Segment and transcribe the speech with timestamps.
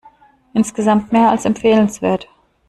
[0.55, 2.27] Insgesamt mehr als empfehlenswert.